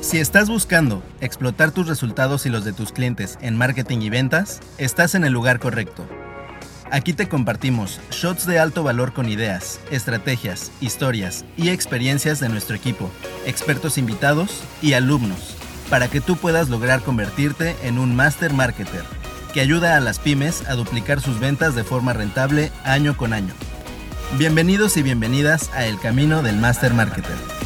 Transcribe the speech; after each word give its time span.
Si 0.00 0.18
estás 0.18 0.48
buscando 0.48 1.02
explotar 1.20 1.72
tus 1.72 1.88
resultados 1.88 2.46
y 2.46 2.50
los 2.50 2.64
de 2.64 2.72
tus 2.72 2.92
clientes 2.92 3.36
en 3.42 3.56
marketing 3.56 3.98
y 3.98 4.10
ventas, 4.10 4.60
estás 4.78 5.14
en 5.14 5.24
el 5.24 5.32
lugar 5.32 5.58
correcto. 5.58 6.06
Aquí 6.90 7.12
te 7.12 7.28
compartimos 7.28 8.00
shots 8.10 8.46
de 8.46 8.58
alto 8.58 8.82
valor 8.82 9.12
con 9.12 9.28
ideas, 9.28 9.80
estrategias, 9.90 10.70
historias 10.80 11.44
y 11.56 11.70
experiencias 11.70 12.40
de 12.40 12.48
nuestro 12.48 12.76
equipo, 12.76 13.10
expertos 13.44 13.98
invitados 13.98 14.62
y 14.80 14.92
alumnos, 14.92 15.56
para 15.90 16.08
que 16.08 16.20
tú 16.20 16.36
puedas 16.36 16.68
lograr 16.68 17.02
convertirte 17.02 17.76
en 17.82 17.98
un 17.98 18.14
master 18.14 18.52
marketer 18.52 19.02
que 19.52 19.60
ayuda 19.60 19.96
a 19.96 20.00
las 20.00 20.18
pymes 20.18 20.66
a 20.68 20.74
duplicar 20.74 21.20
sus 21.20 21.40
ventas 21.40 21.74
de 21.74 21.84
forma 21.84 22.12
rentable 22.12 22.70
año 22.84 23.16
con 23.16 23.32
año. 23.32 23.52
Bienvenidos 24.38 24.96
y 24.96 25.02
bienvenidas 25.02 25.70
a 25.74 25.86
El 25.86 25.98
Camino 25.98 26.42
del 26.42 26.56
Master 26.56 26.94
Marketer. 26.94 27.57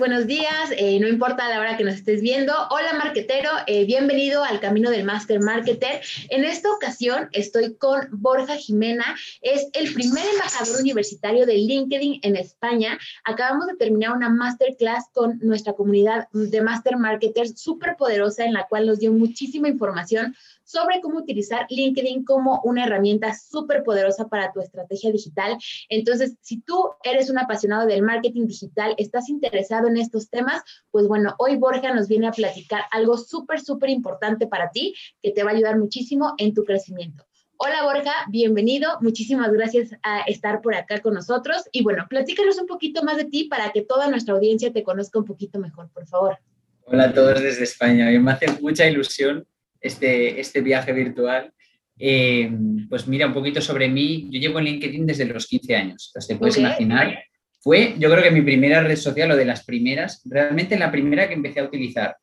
Buenos 0.00 0.26
días, 0.26 0.70
eh, 0.78 0.98
no 0.98 1.06
importa 1.06 1.46
la 1.50 1.60
hora 1.60 1.76
que 1.76 1.84
nos 1.84 1.96
estés 1.96 2.22
viendo. 2.22 2.54
Hola 2.70 2.94
marquetero, 2.94 3.50
eh, 3.66 3.84
bienvenido 3.84 4.42
al 4.42 4.58
Camino 4.58 4.88
del 4.88 5.04
Master 5.04 5.40
Marketer. 5.40 6.00
En 6.30 6.42
esta 6.42 6.72
ocasión 6.72 7.28
estoy 7.32 7.74
con 7.74 8.08
Borja 8.10 8.56
Jimena, 8.56 9.04
es 9.42 9.68
el 9.74 9.92
primer 9.92 10.24
embajador 10.32 10.80
universitario 10.80 11.44
de 11.44 11.58
LinkedIn 11.58 12.20
en 12.22 12.36
España. 12.36 12.98
Acabamos 13.24 13.66
de 13.66 13.76
terminar 13.76 14.16
una 14.16 14.30
masterclass 14.30 15.04
con 15.12 15.38
nuestra 15.42 15.74
comunidad 15.74 16.28
de 16.32 16.62
Master 16.62 16.96
Marketers 16.96 17.60
súper 17.60 17.96
poderosa 17.96 18.46
en 18.46 18.54
la 18.54 18.66
cual 18.68 18.86
nos 18.86 19.00
dio 19.00 19.12
muchísima 19.12 19.68
información 19.68 20.34
sobre 20.70 21.00
cómo 21.00 21.18
utilizar 21.18 21.66
LinkedIn 21.68 22.24
como 22.24 22.60
una 22.64 22.84
herramienta 22.84 23.34
súper 23.34 23.82
poderosa 23.82 24.28
para 24.28 24.52
tu 24.52 24.60
estrategia 24.60 25.10
digital. 25.10 25.58
Entonces, 25.88 26.36
si 26.40 26.60
tú 26.60 26.90
eres 27.02 27.28
un 27.28 27.38
apasionado 27.38 27.86
del 27.86 28.02
marketing 28.02 28.46
digital, 28.46 28.94
estás 28.96 29.28
interesado 29.28 29.88
en 29.88 29.96
estos 29.96 30.30
temas, 30.30 30.62
pues 30.90 31.08
bueno, 31.08 31.34
hoy 31.38 31.56
Borja 31.56 31.92
nos 31.92 32.06
viene 32.06 32.28
a 32.28 32.32
platicar 32.32 32.82
algo 32.92 33.16
súper, 33.16 33.60
súper 33.60 33.90
importante 33.90 34.46
para 34.46 34.70
ti 34.70 34.94
que 35.22 35.32
te 35.32 35.42
va 35.42 35.50
a 35.50 35.54
ayudar 35.54 35.78
muchísimo 35.78 36.34
en 36.38 36.54
tu 36.54 36.64
crecimiento. 36.64 37.24
Hola 37.56 37.82
Borja, 37.82 38.12
bienvenido. 38.30 38.96
Muchísimas 39.00 39.52
gracias 39.52 39.90
a 40.02 40.20
estar 40.22 40.62
por 40.62 40.74
acá 40.74 41.00
con 41.00 41.14
nosotros. 41.14 41.64
Y 41.72 41.82
bueno, 41.82 42.06
platícanos 42.08 42.58
un 42.58 42.66
poquito 42.66 43.02
más 43.02 43.16
de 43.16 43.24
ti 43.24 43.44
para 43.44 43.70
que 43.70 43.82
toda 43.82 44.08
nuestra 44.08 44.34
audiencia 44.34 44.72
te 44.72 44.82
conozca 44.82 45.18
un 45.18 45.26
poquito 45.26 45.58
mejor, 45.58 45.90
por 45.90 46.06
favor. 46.06 46.38
Hola 46.84 47.04
a 47.04 47.12
todos 47.12 47.42
desde 47.42 47.64
España. 47.64 48.06
Me 48.18 48.32
hace 48.32 48.46
mucha 48.62 48.86
ilusión 48.86 49.46
este, 49.80 50.40
este 50.40 50.60
viaje 50.60 50.92
virtual. 50.92 51.52
Eh, 51.98 52.50
pues 52.88 53.06
mira, 53.06 53.26
un 53.26 53.34
poquito 53.34 53.60
sobre 53.60 53.88
mí. 53.88 54.28
Yo 54.30 54.40
llevo 54.40 54.58
en 54.58 54.66
LinkedIn 54.66 55.06
desde 55.06 55.24
los 55.26 55.46
15 55.46 55.76
años. 55.76 56.10
Entonces 56.10 56.28
te 56.28 56.36
puedes 56.36 56.58
imaginar. 56.58 57.22
Fue, 57.60 57.94
yo 57.98 58.10
creo 58.10 58.22
que 58.22 58.30
mi 58.30 58.40
primera 58.40 58.82
red 58.82 58.96
social 58.96 59.30
o 59.30 59.36
de 59.36 59.44
las 59.44 59.64
primeras, 59.64 60.22
realmente 60.24 60.78
la 60.78 60.90
primera 60.90 61.28
que 61.28 61.34
empecé 61.34 61.60
a 61.60 61.64
utilizar. 61.64 62.16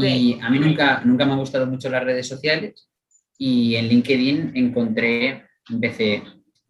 Y 0.00 0.38
a 0.40 0.48
mí 0.50 0.58
nunca, 0.58 1.02
nunca 1.04 1.24
me 1.24 1.32
han 1.32 1.38
gustado 1.38 1.66
mucho 1.66 1.90
las 1.90 2.04
redes 2.04 2.26
sociales 2.26 2.88
y 3.38 3.74
en 3.76 3.88
LinkedIn 3.88 4.52
encontré, 4.54 5.44
empecé 5.68 6.22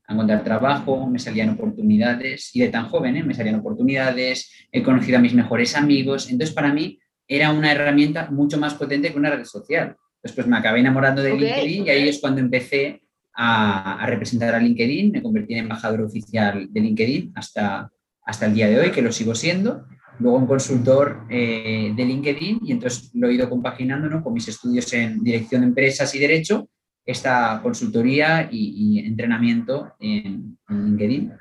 a 0.07 0.13
encontrar 0.13 0.43
trabajo, 0.43 1.07
me 1.07 1.19
salían 1.19 1.51
oportunidades 1.51 2.55
y 2.55 2.61
de 2.61 2.69
tan 2.69 2.89
joven 2.89 3.17
¿eh? 3.17 3.23
me 3.23 3.35
salían 3.35 3.57
oportunidades, 3.57 4.51
he 4.73 4.83
conocido 4.83 5.19
a 5.19 5.21
mis 5.21 5.35
mejores 5.35 5.77
amigos. 5.77 6.31
Entonces 6.31 6.55
para 6.55 6.73
mí 6.73 6.99
era 7.29 7.53
una 7.53 7.73
herramienta 7.73 8.31
mucho 8.31 8.59
más 8.59 8.75
potente 8.75 9.13
que 9.13 9.19
una 9.19 9.31
red 9.31 9.45
social. 9.45 9.97
Después 10.23 10.47
me 10.47 10.57
acabé 10.57 10.81
enamorando 10.81 11.23
de 11.23 11.35
LinkedIn 11.35 11.87
y 11.87 11.91
ahí 11.91 12.09
es 12.09 12.21
cuando 12.21 12.41
empecé 12.41 13.03
a, 13.35 14.05
representar 14.07 14.55
a 14.55 14.61
LinkedIn, 14.61 15.11
me 15.11 15.23
convertí 15.23 15.55
en 15.55 15.61
embajador 15.61 16.03
oficial 16.03 16.69
de 16.71 16.81
LinkedIn 16.81 17.33
hasta, 17.35 17.91
hasta 18.25 18.47
el 18.47 18.55
día 18.55 18.69
de 18.69 18.79
hoy, 18.79 18.91
que 18.91 19.03
lo 19.03 19.11
sigo 19.11 19.35
siendo. 19.35 19.87
Luego 20.19 20.39
un 20.39 20.47
consultor 20.47 21.27
eh, 21.31 21.93
de 21.97 22.05
LinkedIn 22.05 22.61
y 22.63 22.73
entonces 22.73 23.11
lo 23.15 23.29
he 23.29 23.35
ido 23.35 23.49
compaginando 23.49 24.23
con 24.23 24.35
mis 24.35 24.47
estudios 24.47 24.93
en 24.93 25.23
dirección 25.25 25.63
de 25.63 25.69
empresas 25.69 26.15
y 26.15 26.19
derecho, 26.19 26.69
esta 27.05 27.61
consultoría 27.63 28.49
y, 28.53 29.01
entrenamiento 29.01 29.95
en, 29.99 30.59
en 30.69 30.85
LinkedIn. 30.87 31.33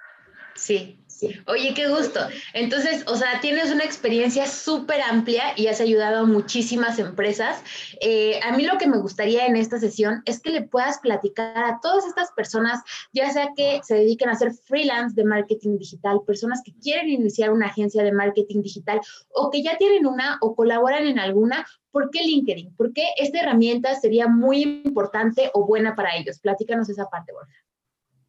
Sí, 0.56 1.01
Oye, 1.48 1.74
qué 1.74 1.88
gusto. 1.88 2.20
Entonces, 2.54 3.04
o 3.08 3.16
sea, 3.16 3.40
tienes 3.42 3.72
una 3.72 3.84
experiencia 3.84 4.48
súper 4.48 5.02
amplia 5.02 5.54
y 5.56 5.68
has 5.68 5.82
ayudado 5.82 6.20
a 6.20 6.26
muchísimas 6.26 7.00
empresas. 7.00 7.64
Eh, 8.02 8.40
a 8.44 8.56
mí 8.56 8.66
lo 8.66 8.78
que 8.78 8.88
me 8.88 8.98
gustaría 8.98 9.46
en 9.46 9.56
esta 9.56 9.80
sesión 9.80 10.22
es 10.26 10.40
que 10.40 10.52
le 10.52 10.64
puedas 10.64 11.00
platicar 11.00 11.58
a 11.58 11.80
todas 11.82 12.06
estas 12.06 12.32
personas, 12.32 12.82
ya 13.14 13.30
sea 13.32 13.50
que 13.56 13.82
se 13.84 13.96
dediquen 13.96 14.30
a 14.30 14.34
hacer 14.34 14.52
freelance 14.54 15.16
de 15.16 15.26
marketing 15.26 15.78
digital, 15.78 16.22
personas 16.26 16.62
que 16.64 16.74
quieren 16.82 17.10
iniciar 17.10 17.52
una 17.52 17.68
agencia 17.68 18.04
de 18.04 18.12
marketing 18.12 18.62
digital 18.62 19.02
o 19.34 19.50
que 19.50 19.62
ya 19.62 19.78
tienen 19.78 20.06
una 20.06 20.38
o 20.42 20.56
colaboran 20.56 21.08
en 21.08 21.20
alguna, 21.20 21.66
¿por 21.92 22.10
qué 22.10 22.24
LinkedIn? 22.24 22.76
¿Por 22.76 22.94
qué 22.94 23.04
esta 23.18 23.40
herramienta 23.40 23.96
sería 23.96 24.28
muy 24.28 24.82
importante 24.86 25.52
o 25.54 25.66
buena 25.66 25.96
para 25.96 26.16
ellos? 26.16 26.40
Platícanos 26.40 26.90
esa 26.90 27.06
parte, 27.10 27.32
Borja. 27.32 27.54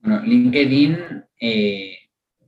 Bueno, 0.00 0.22
LinkedIn... 0.24 1.24
Eh 1.40 1.96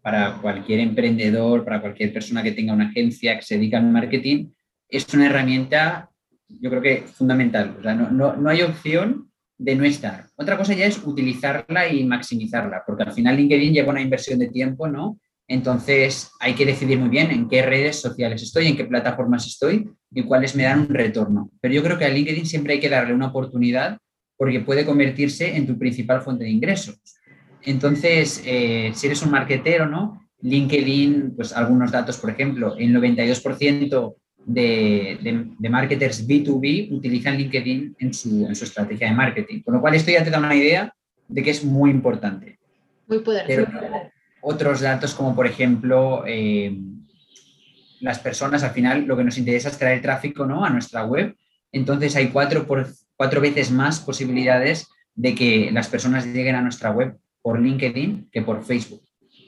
para 0.05 0.35
cualquier 0.35 0.81
emprendedor, 0.81 1.65
para 1.65 1.81
cualquier 1.81 2.13
persona 2.13 2.43
que 2.43 2.53
tenga 2.53 2.75
una 2.75 2.91
agencia 2.91 3.37
que 3.37 3.43
se 3.43 3.57
dedica 3.57 3.79
al 3.79 3.91
marketing, 3.91 4.51
es 4.87 5.09
una 5.15 5.29
herramienta, 5.29 6.11
yo 6.47 6.69
creo 6.69 6.83
que 6.83 7.05
fundamental. 7.07 7.77
O 7.79 7.83
sea, 7.83 7.95
no, 7.95 8.11
no, 8.11 8.37
no 8.37 8.51
hay 8.51 8.61
opción 8.61 9.31
de 9.57 9.75
no 9.75 9.85
estar. 9.85 10.27
Otra 10.37 10.59
cosa 10.59 10.75
ya 10.75 10.85
es 10.85 11.03
utilizarla 11.03 11.89
y 11.89 12.05
maximizarla, 12.05 12.83
porque 12.87 13.05
al 13.05 13.13
final 13.13 13.39
LinkedIn 13.39 13.73
lleva 13.73 13.93
una 13.93 14.03
inversión 14.03 14.39
de 14.39 14.49
tiempo, 14.49 14.87
¿no? 14.89 15.19
Entonces 15.49 16.31
hay 16.39 16.53
que 16.53 16.67
decidir 16.67 16.99
muy 16.99 17.09
bien 17.09 17.31
en 17.31 17.49
qué 17.49 17.63
redes 17.63 17.99
sociales 17.99 18.43
estoy, 18.43 18.67
en 18.67 18.77
qué 18.77 18.85
plataformas 18.85 19.47
estoy 19.47 19.89
y 20.11 20.23
cuáles 20.25 20.55
me 20.55 20.65
dan 20.65 20.81
un 20.81 20.89
retorno. 20.89 21.51
Pero 21.63 21.73
yo 21.73 21.83
creo 21.83 21.97
que 21.97 22.05
a 22.05 22.11
LinkedIn 22.11 22.45
siempre 22.45 22.75
hay 22.75 22.81
que 22.81 22.91
darle 22.91 23.15
una 23.15 23.29
oportunidad 23.29 23.97
porque 24.37 24.61
puede 24.61 24.85
convertirse 24.85 25.57
en 25.57 25.67
tu 25.67 25.79
principal 25.79 26.21
fuente 26.21 26.45
de 26.45 26.51
ingresos. 26.51 27.01
Entonces, 27.65 28.43
eh, 28.45 28.93
si 28.95 29.07
eres 29.07 29.23
un 29.23 29.31
marketero, 29.31 29.87
¿no? 29.87 30.21
LinkedIn, 30.43 31.35
pues 31.37 31.53
algunos 31.53 31.91
datos, 31.91 32.19
por 32.19 32.31
ejemplo, 32.31 32.77
el 32.77 32.95
92% 32.95 34.15
de, 34.47 35.19
de, 35.23 35.47
de, 35.59 35.69
marketers 35.71 36.29
B2B 36.29 36.93
utilizan 36.93 37.39
LinkedIn 37.39 37.97
en 37.99 38.13
su, 38.13 38.47
en 38.47 38.55
su, 38.55 38.65
estrategia 38.65 39.09
de 39.09 39.15
marketing. 39.15 39.63
Con 39.63 39.75
lo 39.75 39.81
cual, 39.81 39.95
esto 39.95 40.11
ya 40.11 40.23
te 40.23 40.31
da 40.31 40.39
una 40.39 40.55
idea 40.55 40.93
de 41.29 41.43
que 41.43 41.51
es 41.51 41.65
muy 41.65 41.91
importante. 41.91 42.59
Muy 43.07 43.21
poderoso. 43.21 43.73
otros 44.43 44.81
datos, 44.81 45.15
como 45.15 45.35
por 45.35 45.47
ejemplo, 45.47 46.25
eh, 46.27 46.77
las 48.01 48.19
personas, 48.19 48.63
al 48.63 48.73
final, 48.73 49.07
lo 49.07 49.17
que 49.17 49.25
nos 49.25 49.39
interesa 49.39 49.71
es 49.71 49.79
traer 49.79 50.03
tráfico 50.03 50.45
¿no? 50.45 50.63
a 50.63 50.69
nuestra 50.69 51.07
web. 51.07 51.35
Entonces, 51.73 52.15
hay 52.17 52.29
cuatro, 52.29 52.67
por, 52.67 52.87
cuatro 53.17 53.41
veces 53.41 53.71
más 53.71 54.01
posibilidades 54.01 54.89
de 55.15 55.35
que 55.35 55.71
las 55.73 55.89
personas 55.89 56.27
lleguen 56.27 56.57
a 56.57 56.63
nuestra 56.63 56.91
web 56.91 57.17
por 57.45 57.61
LinkedIn 57.61 58.31
que 58.33 58.41
por 58.41 58.65
Facebook, 58.65 59.03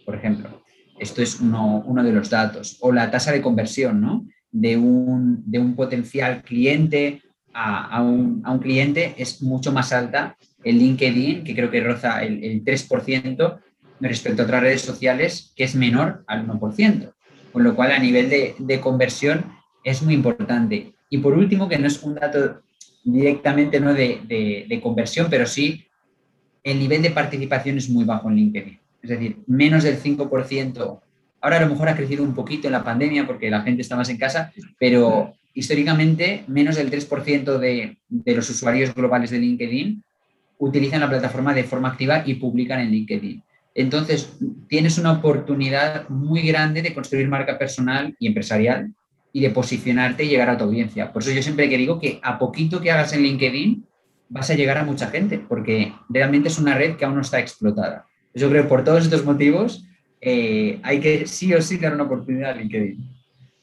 por 0.04 0.14
ejemplo. 0.14 0.62
Esto 0.98 1.22
es 1.22 1.40
uno, 1.40 1.82
de 2.04 2.12
los 2.12 2.28
datos. 2.28 2.76
O 2.80 2.92
la 2.92 3.10
tasa 3.10 3.32
de 3.32 3.40
conversión, 3.40 4.02
¿no? 4.02 4.26
De 4.50 4.76
un, 4.76 5.42
de 5.50 5.58
un 5.58 5.74
potencial 5.74 6.42
cliente 6.42 7.22
a, 7.54 8.02
un, 8.02 8.42
cliente 8.60 9.14
es 9.16 9.40
mucho 9.42 9.72
más 9.72 9.94
alta 9.94 10.36
en 10.62 10.78
LinkedIn, 10.78 11.42
que 11.42 11.54
creo 11.54 11.70
que 11.70 11.80
roza 11.80 12.22
el, 12.22 12.62
3% 12.62 13.60
respecto 14.00 14.42
a 14.42 14.44
otras 14.44 14.60
redes 14.60 14.82
sociales, 14.82 15.54
que 15.56 15.64
es 15.64 15.74
menor 15.74 16.22
al 16.26 16.46
1%. 16.46 17.14
Con 17.50 17.64
lo 17.64 17.74
cual, 17.74 17.92
a 17.92 17.98
nivel 17.98 18.28
de, 18.28 18.80
conversión, 18.80 19.46
es 19.84 20.02
muy 20.02 20.12
importante. 20.12 20.94
Y 21.08 21.18
por 21.18 21.32
último, 21.32 21.66
que 21.66 21.78
no 21.78 21.86
es 21.86 22.02
un 22.02 22.16
dato 22.16 22.60
directamente 23.04 23.80
¿no? 23.80 23.94
de, 23.94 24.66
de 24.68 24.80
conversión, 24.82 25.28
pero 25.30 25.46
sí 25.46 25.85
el 26.66 26.80
nivel 26.80 27.00
de 27.00 27.10
participación 27.10 27.78
es 27.78 27.88
muy 27.88 28.04
bajo 28.04 28.28
en 28.28 28.34
LinkedIn. 28.34 28.78
Es 29.00 29.10
decir, 29.10 29.36
menos 29.46 29.84
del 29.84 30.02
5%. 30.02 31.00
Ahora 31.40 31.56
a 31.58 31.60
lo 31.60 31.68
mejor 31.68 31.88
ha 31.88 31.94
crecido 31.94 32.24
un 32.24 32.34
poquito 32.34 32.66
en 32.66 32.72
la 32.72 32.82
pandemia 32.82 33.24
porque 33.24 33.48
la 33.48 33.62
gente 33.62 33.82
está 33.82 33.94
más 33.94 34.08
en 34.08 34.18
casa, 34.18 34.52
pero 34.76 35.32
históricamente 35.54 36.42
menos 36.48 36.74
del 36.74 36.90
3% 36.90 37.58
de, 37.58 37.96
los 38.34 38.50
usuarios 38.50 38.92
globales 38.92 39.30
de 39.30 39.38
LinkedIn 39.38 40.02
utilizan 40.58 41.00
la 41.00 41.08
plataforma 41.08 41.54
de 41.54 41.62
forma 41.62 41.90
activa 41.90 42.24
y 42.26 42.34
publican 42.34 42.80
en 42.80 42.90
LinkedIn. 42.90 43.44
Entonces, 43.72 44.36
tienes 44.68 44.98
una 44.98 45.12
oportunidad 45.12 46.08
muy 46.08 46.42
grande 46.42 46.82
de 46.82 46.92
construir 46.92 47.28
marca 47.28 47.58
personal 47.58 48.16
y 48.18 48.26
empresarial 48.26 48.92
y 49.32 49.40
de 49.40 49.50
posicionarte 49.50 50.24
y 50.24 50.30
llegar 50.30 50.50
a 50.50 50.58
tu 50.58 50.64
audiencia. 50.64 51.12
Por 51.12 51.22
eso 51.22 51.30
yo 51.30 51.42
siempre 51.42 51.68
que 51.68 51.78
digo 51.78 52.00
que 52.00 52.18
a 52.24 52.40
poquito 52.40 52.80
que 52.80 52.90
hagas 52.90 53.12
en 53.12 53.22
LinkedIn, 53.22 53.86
vas 54.28 54.50
a 54.50 54.54
llegar 54.54 54.78
a 54.78 54.84
mucha 54.84 55.08
gente, 55.08 55.38
porque 55.38 55.92
realmente 56.08 56.48
es 56.48 56.58
una 56.58 56.76
red 56.76 56.96
que 56.96 57.04
aún 57.04 57.14
no 57.14 57.20
está 57.20 57.40
explotada. 57.40 58.06
Yo 58.34 58.50
creo 58.50 58.64
que 58.64 58.68
por 58.68 58.84
todos 58.84 59.04
estos 59.04 59.24
motivos 59.24 59.86
eh, 60.20 60.78
hay 60.82 61.00
que 61.00 61.26
sí 61.26 61.52
o 61.54 61.62
sí 61.62 61.78
dar 61.78 61.94
una 61.94 62.04
oportunidad 62.04 62.50
a 62.50 62.54
LinkedIn. 62.54 63.15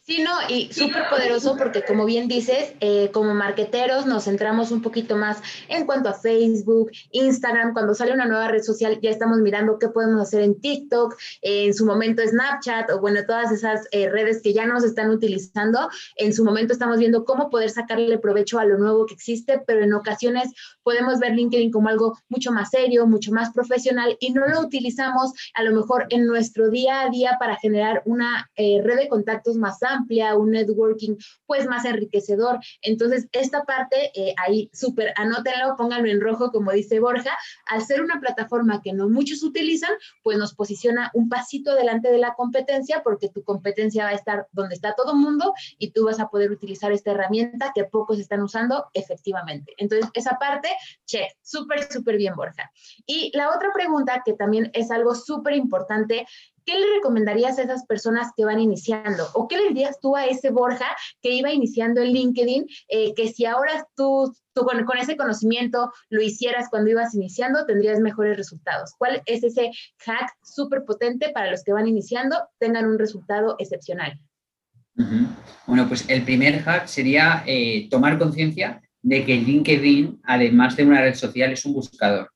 Sí, 0.06 0.22
no, 0.22 0.32
y 0.50 0.68
súper 0.74 1.08
poderoso 1.10 1.56
porque 1.56 1.82
como 1.82 2.04
bien 2.04 2.28
dices, 2.28 2.74
eh, 2.82 3.10
como 3.14 3.34
marqueteros 3.34 4.06
nos 4.06 4.26
centramos 4.26 4.70
un 4.72 4.82
poquito 4.82 5.16
más 5.16 5.42
en 5.70 5.86
cuanto 5.86 6.10
a 6.10 6.14
Facebook, 6.14 6.92
Instagram, 7.12 7.72
cuando 7.72 7.96
sale 7.96 8.12
una 8.12 8.26
nueva 8.26 8.50
red 8.50 8.64
social 8.64 9.00
ya 9.02 9.10
estamos 9.10 9.38
mirando 9.38 9.80
qué 9.80 9.88
podemos 9.88 10.22
hacer 10.22 10.42
en 10.42 10.60
TikTok, 10.60 11.16
en 11.42 11.74
su 11.74 11.86
momento 11.86 12.22
Snapchat 12.22 12.92
o 12.92 13.00
bueno, 13.00 13.22
todas 13.26 13.50
esas 13.54 13.88
eh, 13.92 14.10
redes 14.10 14.42
que 14.42 14.52
ya 14.52 14.66
nos 14.66 14.84
están 14.84 15.10
utilizando, 15.10 15.88
en 16.18 16.34
su 16.34 16.44
momento 16.44 16.74
estamos 16.74 16.98
viendo 16.98 17.24
cómo 17.24 17.50
poder 17.50 17.70
sacarle 17.70 18.18
provecho 18.18 18.60
a 18.60 18.66
lo 18.66 18.78
nuevo 18.78 19.06
que 19.06 19.14
existe, 19.14 19.64
pero 19.66 19.86
en 19.86 19.94
ocasiones 19.94 20.52
podemos 20.84 21.20
ver 21.20 21.32
LinkedIn 21.32 21.72
como 21.72 21.88
algo 21.88 22.18
mucho 22.28 22.52
más 22.52 22.72
serio, 22.72 23.08
mucho 23.08 23.32
más 23.32 23.52
profesional 23.54 24.18
y 24.20 24.34
no 24.34 24.50
lo 24.50 24.60
utilizamos 24.60 25.32
a 25.54 25.64
lo 25.64 25.72
mejor 25.72 26.08
en 26.10 26.26
nuestro 26.26 26.70
día 26.70 27.04
a 27.04 27.10
día 27.10 27.38
para 27.40 27.56
generar 27.56 28.02
una 28.04 28.50
eh, 28.58 28.82
red 28.84 28.98
de 28.98 29.08
contactos 29.08 29.56
más 29.56 29.82
amplia 29.82 29.93
amplia, 29.94 30.36
un 30.36 30.52
networking 30.52 31.16
pues 31.46 31.68
más 31.68 31.86
enriquecedor. 31.86 32.60
Entonces, 32.82 33.28
esta 33.32 33.64
parte 33.64 34.12
eh, 34.16 34.34
ahí 34.38 34.70
súper, 34.74 35.14
anótenlo, 35.16 35.76
pónganlo 35.78 36.10
en 36.10 36.22
rojo, 36.22 36.52
como 36.52 36.72
dice 36.72 37.00
Borja, 37.00 37.38
al 37.68 37.84
ser 37.84 38.02
una 38.02 38.20
plataforma 38.20 38.82
que 38.82 38.94
no 38.94 39.10
muchos 39.10 39.44
utilizan, 39.44 39.92
pues 40.24 40.38
nos 40.38 40.54
posiciona 40.54 41.12
un 41.14 41.30
pasito 41.30 41.76
delante 41.76 42.12
de 42.12 42.18
la 42.18 42.34
competencia 42.34 43.02
porque 43.04 43.30
tu 43.30 43.44
competencia 43.44 44.06
va 44.06 44.12
a 44.12 44.16
estar 44.16 44.48
donde 44.52 44.76
está 44.76 44.94
todo 44.96 45.16
mundo 45.16 45.54
y 45.78 45.92
tú 45.92 46.06
vas 46.06 46.20
a 46.20 46.30
poder 46.30 46.52
utilizar 46.52 46.92
esta 46.92 47.12
herramienta 47.12 47.72
que 47.74 47.86
pocos 47.86 48.20
están 48.20 48.42
usando 48.42 48.86
efectivamente. 48.94 49.74
Entonces, 49.78 50.10
esa 50.14 50.38
parte, 50.40 50.70
check, 51.06 51.28
súper, 51.42 51.92
súper 51.92 52.18
bien, 52.18 52.36
Borja. 52.36 52.72
Y 53.06 53.32
la 53.36 53.56
otra 53.56 53.72
pregunta 53.74 54.22
que 54.26 54.34
también 54.34 54.72
es 54.74 54.92
algo 54.92 55.16
súper 55.16 55.56
importante 55.56 56.26
¿qué 56.66 56.80
le 56.80 56.86
recomendarías 56.96 57.58
a 57.58 57.64
esas 57.64 57.86
personas 57.86 58.32
que 58.36 58.46
van 58.46 58.60
iniciando? 58.60 59.28
¿O 59.34 59.48
qué 59.48 59.58
le 59.58 59.70
dirías 59.70 60.00
tú 60.00 60.16
a 60.16 60.26
ese 60.26 60.50
Borja 60.50 60.96
que 61.22 61.32
iba 61.32 61.52
iniciando 61.52 62.02
en 62.02 62.12
LinkedIn, 62.14 62.66
eh, 62.90 63.14
que 63.16 63.30
si 63.30 63.46
ahora 63.46 63.88
tú, 63.96 64.34
con, 64.54 64.86
con, 64.86 64.98
ese 64.98 65.18
conocimiento 65.18 65.92
lo 66.10 66.22
hicieras 66.22 66.70
cuando 66.70 66.90
ibas 66.90 67.16
iniciando, 67.16 67.66
tendrías 67.66 68.00
mejores 68.00 68.38
resultados? 68.38 68.94
¿Cuál 68.98 69.22
es 69.26 69.44
ese 69.44 69.72
hack 70.06 70.32
súper 70.44 70.84
potente 70.86 71.30
para 71.30 71.52
los 71.52 71.64
que 71.64 71.74
van 71.74 71.88
iniciando, 71.88 72.38
tengan 72.60 72.86
un 72.86 73.00
resultado 73.00 73.56
excepcional? 73.60 74.20
Bueno, 75.66 75.88
pues 75.88 76.08
el 76.08 76.24
primer 76.24 76.62
hack 76.62 76.88
sería 76.88 77.44
eh, 77.48 77.88
tomar 77.90 78.20
conciencia 78.20 78.82
de 79.02 79.26
que 79.26 79.36
LinkedIn, 79.36 80.22
además 80.24 80.76
de 80.76 80.86
una 80.86 81.02
red 81.02 81.16
social, 81.16 81.52
es 81.52 81.66
un 81.66 81.74
buscador. 81.74 82.30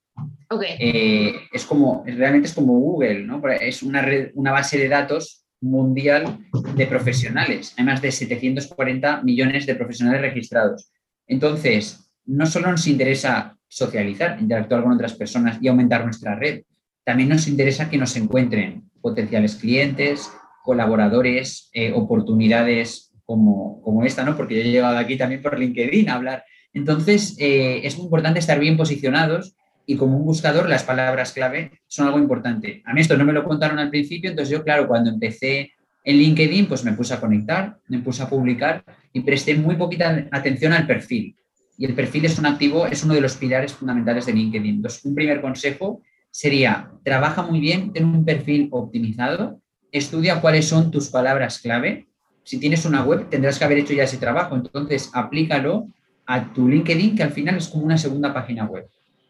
Eh, 0.79 1.35
es 1.51 1.65
como, 1.65 2.03
realmente 2.05 2.47
es 2.47 2.53
como 2.53 2.73
Google, 2.73 3.23
¿no? 3.23 3.41
Es 3.49 3.83
una, 3.83 4.05
una 4.33 4.51
base 4.51 4.77
de 4.77 4.87
datos 4.87 5.45
mundial 5.61 6.39
de 6.75 6.87
profesionales. 6.87 7.73
Hay 7.77 7.85
más 7.85 8.01
de 8.01 8.11
740 8.11 9.23
millones 9.23 9.65
de 9.65 9.75
profesionales 9.75 10.21
registrados. 10.21 10.91
Entonces, 11.27 12.11
no 12.25 12.45
solo 12.45 12.71
nos 12.71 12.87
interesa 12.87 13.57
socializar, 13.67 14.37
interactuar 14.39 14.83
con 14.83 14.93
otras 14.93 15.13
personas 15.13 15.57
y 15.61 15.67
aumentar 15.67 16.03
nuestra 16.03 16.35
red, 16.35 16.63
también 17.03 17.29
nos 17.29 17.47
interesa 17.47 17.89
que 17.89 17.97
nos 17.97 18.15
encuentren 18.15 18.89
potenciales 19.01 19.55
clientes, 19.55 20.29
colaboradores, 20.63 21.69
eh, 21.73 21.91
oportunidades 21.93 23.13
como, 23.25 23.81
como, 23.81 24.03
esta, 24.03 24.23
¿no? 24.23 24.35
Porque 24.35 24.55
yo 24.55 24.61
he 24.61 24.71
llegado 24.71 24.97
aquí 24.97 25.17
también 25.17 25.41
por 25.41 25.57
LinkedIn 25.57 26.09
a 26.09 26.15
hablar. 26.15 26.43
Entonces, 26.73 27.35
eh, 27.39 27.81
es 27.83 27.97
muy 27.97 28.05
importante 28.05 28.39
estar 28.39 28.59
bien 28.59 28.77
posicionados 28.77 29.55
y 29.87 29.95
como 29.95 30.17
un 30.17 30.25
buscador 30.25 30.69
las 30.69 30.83
palabras 30.83 31.31
clave 31.31 31.71
son 31.87 32.07
algo 32.07 32.19
importante. 32.19 32.83
A 32.85 32.93
mí 32.93 33.01
esto 33.01 33.17
no 33.17 33.23
me 33.23 33.31
lo 33.31 33.45
contaron 33.45 33.79
al 33.79 33.89
principio, 33.89 34.29
entonces 34.29 34.51
yo, 34.51 34.63
claro, 34.63 34.85
cuando 34.85 35.09
empecé 35.09 35.71
en 36.03 36.17
LinkedIn, 36.17 36.67
pues 36.67 36.83
me 36.83 36.91
puse 36.91 37.13
a 37.13 37.21
conectar, 37.21 37.77
me 37.87 37.99
puse 37.99 38.21
a 38.21 38.29
publicar 38.29 38.83
y 39.13 39.21
presté 39.21 39.55
muy 39.55 39.77
poquita 39.77 40.27
atención 40.31 40.73
al 40.73 40.85
perfil. 40.85 41.35
Y 41.77 41.85
el 41.85 41.93
perfil 41.93 42.25
es 42.25 42.37
un 42.37 42.45
activo, 42.45 42.85
es 42.85 43.03
uno 43.03 43.13
de 43.13 43.21
los 43.21 43.37
pilares 43.37 43.73
fundamentales 43.73 44.25
de 44.25 44.33
LinkedIn. 44.33 44.75
Entonces, 44.75 45.05
un 45.05 45.15
primer 45.15 45.39
consejo 45.39 46.01
sería, 46.31 46.91
trabaja 47.03 47.43
muy 47.43 47.61
bien, 47.61 47.93
ten 47.93 48.05
un 48.05 48.25
perfil 48.25 48.67
optimizado, 48.71 49.61
estudia 49.91 50.41
cuáles 50.41 50.67
son 50.67 50.91
tus 50.91 51.07
palabras 51.07 51.59
clave. 51.59 52.07
Si 52.43 52.59
tienes 52.59 52.85
una 52.85 53.03
web, 53.03 53.29
tendrás 53.29 53.57
que 53.57 53.65
haber 53.65 53.77
hecho 53.77 53.93
ya 53.93 54.03
ese 54.03 54.17
trabajo, 54.17 54.55
entonces 54.55 55.09
aplícalo 55.13 55.87
a 56.25 56.51
tu 56.53 56.67
LinkedIn, 56.67 57.15
que 57.15 57.23
al 57.23 57.31
final 57.31 57.55
es 57.55 57.69
como 57.69 57.85
una 57.85 57.97
segunda 57.97 58.33
página 58.33 58.65
web. 58.65 58.85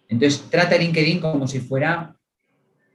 Entonces, 0.09 0.45
trata 0.49 0.77
LinkedIn 0.77 1.19
como 1.19 1.47
si 1.47 1.59
fuera, 1.59 2.15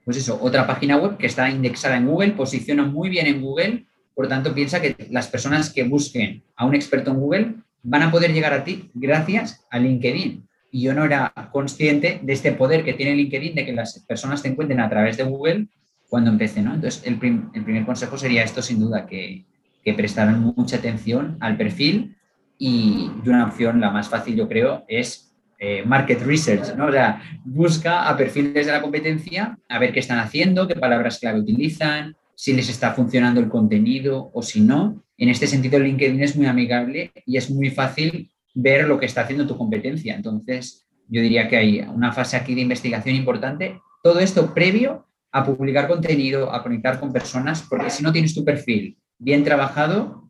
pues 0.05 0.17
eso, 0.17 0.39
otra 0.41 0.65
página 0.65 0.97
web 0.97 1.17
que 1.17 1.27
está 1.27 1.49
indexada 1.49 1.97
en 1.97 2.07
Google, 2.07 2.31
posiciona 2.31 2.83
muy 2.83 3.09
bien 3.09 3.27
en 3.27 3.41
Google, 3.41 3.85
por 4.15 4.27
tanto, 4.27 4.53
piensa 4.53 4.81
que 4.81 4.95
las 5.09 5.27
personas 5.27 5.71
que 5.71 5.83
busquen 5.83 6.43
a 6.55 6.65
un 6.65 6.75
experto 6.75 7.11
en 7.11 7.17
Google 7.17 7.55
van 7.81 8.03
a 8.03 8.11
poder 8.11 8.33
llegar 8.33 8.53
a 8.53 8.63
ti 8.63 8.91
gracias 8.93 9.65
a 9.69 9.79
LinkedIn. 9.79 10.47
Y 10.71 10.81
yo 10.81 10.93
no 10.93 11.05
era 11.05 11.33
consciente 11.51 12.19
de 12.21 12.33
este 12.33 12.51
poder 12.51 12.83
que 12.83 12.93
tiene 12.93 13.15
LinkedIn 13.15 13.55
de 13.55 13.65
que 13.65 13.73
las 13.73 13.99
personas 13.99 14.41
te 14.41 14.49
encuentren 14.49 14.79
a 14.79 14.89
través 14.89 15.17
de 15.17 15.23
Google 15.23 15.67
cuando 16.09 16.29
empecé. 16.29 16.59
Entonces, 16.59 17.01
el, 17.05 17.17
primer 17.17 17.85
consejo 17.85 18.17
sería 18.17 18.43
esto, 18.43 18.61
sin 18.61 18.79
duda, 18.79 19.05
que, 19.05 19.45
que 19.83 19.93
prestaran 19.93 20.39
mucha 20.39 20.77
atención 20.77 21.37
al 21.39 21.57
perfil 21.57 22.15
y 22.57 23.09
una 23.25 23.45
opción, 23.45 23.81
la 23.81 23.91
más 23.91 24.09
fácil, 24.09 24.35
yo 24.35 24.47
creo, 24.47 24.85
es 24.87 25.32
eh, 25.65 25.81
market 25.85 26.21
research, 26.23 26.75
¿no? 26.75 26.87
O 26.87 26.91
sea, 26.91 27.21
busca 27.45 28.09
a 28.09 28.17
perfiles 28.17 28.65
de 28.65 28.71
la 28.73 28.81
competencia 28.81 29.57
a 29.69 29.79
ver 29.79 29.93
qué 29.93 30.01
están 30.01 30.19
haciendo, 30.19 30.67
qué 30.67 30.75
palabras 30.75 31.19
clave 31.19 31.39
utilizan, 31.39 32.17
si 32.35 32.51
les 32.51 32.67
está 32.67 32.91
funcionando 32.91 33.39
el 33.39 33.47
contenido 33.47 34.29
o 34.33 34.41
si 34.41 34.59
no. 34.59 35.01
En 35.17 35.29
este 35.29 35.47
sentido, 35.47 35.79
LinkedIn 35.79 36.21
es 36.21 36.35
muy 36.35 36.47
amigable 36.47 37.13
y 37.25 37.37
es 37.37 37.49
muy 37.49 37.69
fácil 37.69 38.29
ver 38.53 38.89
lo 38.89 38.99
que 38.99 39.05
está 39.05 39.21
haciendo 39.21 39.47
tu 39.47 39.57
competencia. 39.57 40.13
Entonces, 40.13 40.85
yo 41.07 41.21
diría 41.21 41.47
que 41.47 41.55
hay 41.55 41.79
una 41.79 42.11
fase 42.11 42.35
aquí 42.35 42.55
de 42.55 42.61
investigación 42.61 43.15
importante. 43.15 43.79
Todo 44.03 44.19
esto 44.19 44.53
previo 44.53 45.07
a 45.31 45.45
publicar 45.45 45.87
contenido, 45.87 46.53
a 46.53 46.61
conectar 46.61 46.99
con 46.99 47.13
personas, 47.13 47.61
porque 47.69 47.89
si 47.89 48.03
no 48.03 48.11
tienes 48.11 48.35
tu 48.35 48.43
perfil 48.43 48.97
bien 49.17 49.45
trabajado, 49.45 50.22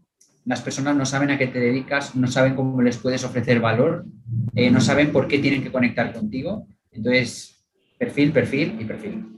las 0.45 0.61
personas 0.61 0.95
no 0.95 1.05
saben 1.05 1.31
a 1.31 1.37
qué 1.37 1.47
te 1.47 1.59
dedicas, 1.59 2.15
no 2.15 2.27
saben 2.27 2.55
cómo 2.55 2.81
les 2.81 2.97
puedes 2.97 3.23
ofrecer 3.23 3.59
valor, 3.59 4.05
eh, 4.55 4.69
no 4.69 4.81
saben 4.81 5.11
por 5.11 5.27
qué 5.27 5.39
tienen 5.39 5.63
que 5.63 5.71
conectar 5.71 6.11
contigo. 6.13 6.67
Entonces, 6.91 7.63
perfil, 7.97 8.31
perfil 8.31 8.77
y 8.79 8.85
perfil. 8.85 9.32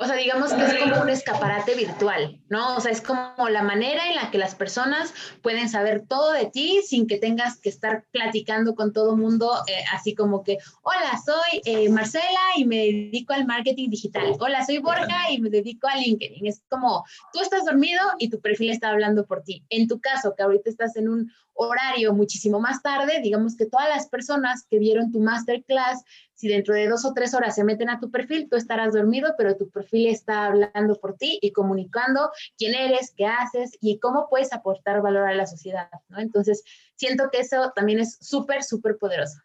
O 0.00 0.04
sea, 0.04 0.14
digamos 0.14 0.52
que 0.52 0.62
es 0.64 0.74
como 0.78 1.02
un 1.02 1.08
escaparate 1.08 1.74
virtual, 1.74 2.40
¿no? 2.48 2.76
O 2.76 2.80
sea, 2.80 2.92
es 2.92 3.00
como 3.00 3.48
la 3.48 3.62
manera 3.62 4.08
en 4.08 4.14
la 4.14 4.30
que 4.30 4.38
las 4.38 4.54
personas 4.54 5.12
pueden 5.42 5.68
saber 5.68 6.06
todo 6.06 6.32
de 6.32 6.46
ti 6.46 6.82
sin 6.86 7.08
que 7.08 7.18
tengas 7.18 7.58
que 7.58 7.68
estar 7.68 8.04
platicando 8.12 8.76
con 8.76 8.92
todo 8.92 9.16
mundo, 9.16 9.52
eh, 9.66 9.82
así 9.92 10.14
como 10.14 10.44
que, 10.44 10.58
hola, 10.82 11.20
soy 11.24 11.62
eh, 11.64 11.88
Marcela 11.88 12.40
y 12.56 12.64
me 12.64 12.76
dedico 12.76 13.32
al 13.32 13.44
marketing 13.44 13.90
digital. 13.90 14.36
Hola, 14.38 14.64
soy 14.64 14.78
Borja 14.78 15.32
y 15.32 15.40
me 15.40 15.50
dedico 15.50 15.88
a 15.88 15.96
LinkedIn. 15.96 16.46
Es 16.46 16.62
como, 16.68 17.04
tú 17.32 17.40
estás 17.40 17.64
dormido 17.64 18.00
y 18.20 18.30
tu 18.30 18.40
perfil 18.40 18.70
está 18.70 18.90
hablando 18.90 19.26
por 19.26 19.42
ti. 19.42 19.64
En 19.68 19.88
tu 19.88 20.00
caso, 20.00 20.32
que 20.36 20.44
ahorita 20.44 20.70
estás 20.70 20.94
en 20.94 21.08
un 21.08 21.32
horario 21.54 22.14
muchísimo 22.14 22.60
más 22.60 22.82
tarde, 22.82 23.20
digamos 23.20 23.56
que 23.56 23.66
todas 23.66 23.88
las 23.88 24.08
personas 24.08 24.64
que 24.70 24.78
vieron 24.78 25.10
tu 25.10 25.18
masterclass, 25.18 26.04
si 26.38 26.46
dentro 26.46 26.72
de 26.72 26.86
dos 26.86 27.04
o 27.04 27.12
tres 27.12 27.34
horas 27.34 27.56
se 27.56 27.64
meten 27.64 27.90
a 27.90 27.98
tu 27.98 28.12
perfil, 28.12 28.46
tú 28.48 28.56
estarás 28.56 28.94
dormido, 28.94 29.34
pero 29.36 29.56
tu 29.56 29.68
perfil 29.70 30.06
está 30.06 30.46
hablando 30.46 30.94
por 31.00 31.16
ti 31.16 31.40
y 31.42 31.50
comunicando 31.50 32.30
quién 32.56 32.76
eres, 32.76 33.12
qué 33.16 33.26
haces 33.26 33.76
y 33.80 33.98
cómo 33.98 34.28
puedes 34.30 34.52
aportar 34.52 35.02
valor 35.02 35.28
a 35.28 35.34
la 35.34 35.46
sociedad, 35.46 35.90
¿no? 36.08 36.20
Entonces, 36.20 36.62
siento 36.94 37.24
que 37.32 37.40
eso 37.40 37.72
también 37.74 37.98
es 37.98 38.18
súper, 38.20 38.62
súper 38.62 38.98
poderoso. 38.98 39.40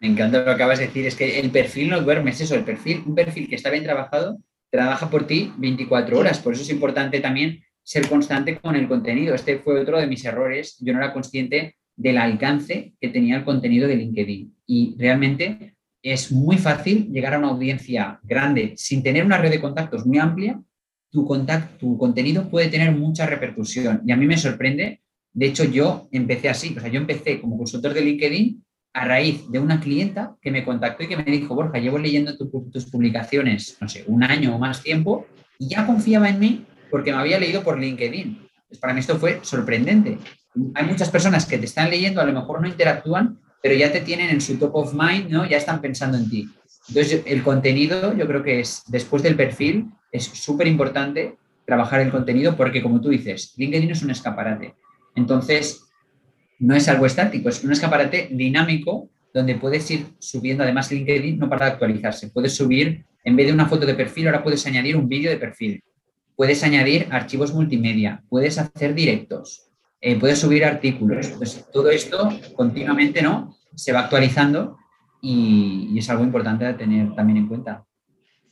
Me 0.00 0.08
encanta 0.08 0.38
lo 0.38 0.46
que 0.46 0.50
acabas 0.52 0.78
de 0.78 0.86
decir, 0.86 1.06
es 1.06 1.14
que 1.14 1.40
el 1.40 1.50
perfil 1.50 1.90
no 1.90 2.00
duerme, 2.00 2.30
es 2.30 2.40
eso, 2.40 2.54
el 2.54 2.64
perfil, 2.64 3.02
un 3.06 3.14
perfil 3.14 3.46
que 3.46 3.56
está 3.56 3.68
bien 3.68 3.84
trabajado, 3.84 4.38
trabaja 4.70 5.10
por 5.10 5.26
ti 5.26 5.52
24 5.58 6.18
horas, 6.18 6.38
por 6.38 6.54
eso 6.54 6.62
es 6.62 6.70
importante 6.70 7.20
también 7.20 7.62
ser 7.82 8.08
constante 8.08 8.58
con 8.58 8.76
el 8.76 8.88
contenido. 8.88 9.34
Este 9.34 9.58
fue 9.58 9.78
otro 9.78 9.98
de 9.98 10.06
mis 10.06 10.24
errores. 10.24 10.78
Yo 10.80 10.94
no 10.94 11.00
era 11.00 11.12
consciente 11.12 11.76
del 11.94 12.16
alcance 12.16 12.94
que 12.98 13.08
tenía 13.08 13.36
el 13.36 13.44
contenido 13.44 13.86
de 13.86 13.96
LinkedIn. 13.96 14.56
Y 14.66 14.96
realmente 14.98 15.73
es 16.04 16.30
muy 16.30 16.58
fácil 16.58 17.10
llegar 17.10 17.32
a 17.32 17.38
una 17.38 17.48
audiencia 17.48 18.20
grande 18.22 18.74
sin 18.76 19.02
tener 19.02 19.24
una 19.24 19.38
red 19.38 19.50
de 19.50 19.60
contactos 19.60 20.04
muy 20.04 20.18
amplia. 20.18 20.60
Tu, 21.10 21.26
tu 21.78 21.96
contenido 21.96 22.50
puede 22.50 22.68
tener 22.68 22.92
mucha 22.92 23.24
repercusión. 23.24 24.02
Y 24.06 24.12
a 24.12 24.16
mí 24.16 24.26
me 24.26 24.36
sorprende. 24.36 25.00
De 25.32 25.46
hecho, 25.46 25.64
yo 25.64 26.06
empecé 26.12 26.50
así. 26.50 26.74
O 26.76 26.80
sea, 26.80 26.90
yo 26.90 27.00
empecé 27.00 27.40
como 27.40 27.56
consultor 27.56 27.94
de 27.94 28.02
LinkedIn 28.02 28.62
a 28.92 29.04
raíz 29.06 29.50
de 29.50 29.58
una 29.58 29.80
clienta 29.80 30.36
que 30.42 30.50
me 30.50 30.62
contactó 30.62 31.04
y 31.04 31.08
que 31.08 31.16
me 31.16 31.24
dijo, 31.24 31.54
Borja, 31.54 31.78
llevo 31.78 31.98
leyendo 31.98 32.36
tus 32.36 32.84
publicaciones, 32.86 33.78
no 33.80 33.88
sé, 33.88 34.04
un 34.06 34.22
año 34.22 34.54
o 34.54 34.58
más 34.58 34.82
tiempo 34.82 35.26
y 35.58 35.68
ya 35.68 35.86
confiaba 35.86 36.28
en 36.28 36.38
mí 36.38 36.66
porque 36.90 37.12
me 37.12 37.18
había 37.18 37.40
leído 37.40 37.62
por 37.62 37.80
LinkedIn. 37.80 38.46
Pues 38.68 38.78
para 38.78 38.92
mí 38.92 39.00
esto 39.00 39.16
fue 39.16 39.40
sorprendente. 39.42 40.18
Hay 40.74 40.84
muchas 40.84 41.10
personas 41.10 41.46
que 41.46 41.58
te 41.58 41.64
están 41.64 41.90
leyendo, 41.90 42.20
a 42.20 42.24
lo 42.24 42.32
mejor 42.32 42.60
no 42.60 42.68
interactúan, 42.68 43.40
pero 43.64 43.76
ya 43.76 43.90
te 43.90 44.02
tienen 44.02 44.28
en 44.28 44.42
su 44.42 44.58
top 44.58 44.76
of 44.76 44.92
mind, 44.92 45.30
¿no? 45.30 45.48
Ya 45.48 45.56
están 45.56 45.80
pensando 45.80 46.18
en 46.18 46.28
ti. 46.28 46.50
Entonces, 46.86 47.22
el 47.24 47.42
contenido, 47.42 48.14
yo 48.14 48.26
creo 48.26 48.42
que 48.42 48.60
es, 48.60 48.82
después 48.88 49.22
del 49.22 49.36
perfil, 49.36 49.86
es 50.12 50.24
súper 50.24 50.66
importante 50.66 51.38
trabajar 51.64 52.02
el 52.02 52.10
contenido 52.10 52.58
porque, 52.58 52.82
como 52.82 53.00
tú 53.00 53.08
dices, 53.08 53.54
LinkedIn 53.56 53.90
es 53.90 54.02
un 54.02 54.10
escaparate. 54.10 54.74
Entonces, 55.16 55.80
no 56.58 56.76
es 56.76 56.86
algo 56.88 57.06
estático, 57.06 57.48
es 57.48 57.64
un 57.64 57.72
escaparate 57.72 58.28
dinámico 58.30 59.08
donde 59.32 59.54
puedes 59.54 59.90
ir 59.90 60.08
subiendo, 60.18 60.62
además 60.62 60.92
LinkedIn 60.92 61.38
no 61.38 61.48
para 61.48 61.64
de 61.64 61.72
actualizarse, 61.72 62.28
puedes 62.28 62.54
subir, 62.54 63.06
en 63.24 63.34
vez 63.34 63.46
de 63.46 63.54
una 63.54 63.66
foto 63.66 63.86
de 63.86 63.94
perfil, 63.94 64.26
ahora 64.26 64.42
puedes 64.42 64.66
añadir 64.66 64.94
un 64.94 65.08
vídeo 65.08 65.30
de 65.30 65.38
perfil, 65.38 65.82
puedes 66.36 66.62
añadir 66.64 67.08
archivos 67.10 67.54
multimedia, 67.54 68.22
puedes 68.28 68.58
hacer 68.58 68.94
directos, 68.94 69.70
eh, 70.06 70.16
puedes 70.20 70.38
subir 70.38 70.66
artículos. 70.66 71.32
Todo 71.72 71.88
esto 71.88 72.28
continuamente 72.54 73.22
¿no? 73.22 73.56
se 73.74 73.90
va 73.90 74.00
actualizando 74.00 74.76
y, 75.22 75.88
y 75.90 75.98
es 75.98 76.10
algo 76.10 76.24
importante 76.24 76.66
de 76.66 76.74
tener 76.74 77.14
también 77.14 77.38
en 77.38 77.48
cuenta. 77.48 77.86